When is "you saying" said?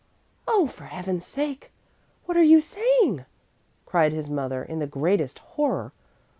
2.41-3.25